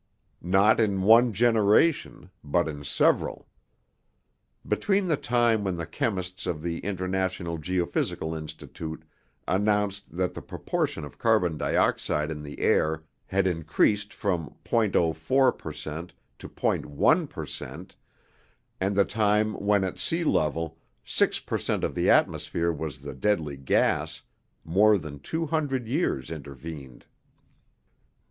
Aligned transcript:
Not 0.41 0.79
in 0.79 1.03
one 1.03 1.31
generation, 1.31 2.31
but 2.43 2.67
in 2.67 2.83
several. 2.83 3.47
Between 4.67 5.05
the 5.05 5.15
time 5.15 5.63
when 5.63 5.75
the 5.77 5.85
chemists 5.85 6.47
of 6.47 6.63
the 6.63 6.79
International 6.79 7.59
Geophysical 7.59 8.35
Institute 8.35 9.03
announced 9.47 10.09
that 10.17 10.33
the 10.33 10.41
proportion 10.41 11.05
of 11.05 11.19
carbon 11.19 11.55
dioxide 11.55 12.31
in 12.31 12.41
the 12.41 12.61
air 12.61 13.03
had 13.27 13.45
increased 13.45 14.11
from 14.11 14.55
.04 14.65 15.55
per 15.55 15.71
cent 15.71 16.15
to 16.39 16.49
.1 16.49 17.29
per 17.29 17.45
cent 17.45 17.95
and 18.79 18.95
the 18.95 19.05
time 19.05 19.53
when 19.53 19.83
at 19.83 19.99
sea 19.99 20.23
level 20.23 20.79
six 21.05 21.39
per 21.39 21.59
cent 21.59 21.83
of 21.83 21.93
the 21.93 22.09
atmosphere 22.09 22.71
was 22.71 23.01
the 23.01 23.13
deadly 23.13 23.55
gas, 23.55 24.23
more 24.63 24.97
than 24.97 25.19
two 25.19 25.45
hundred 25.45 25.87
years 25.87 26.31
intervened. 26.31 27.05